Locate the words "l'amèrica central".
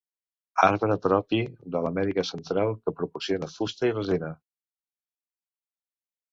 1.87-2.73